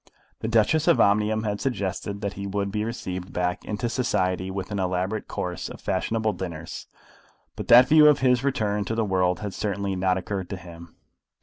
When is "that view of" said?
7.67-8.17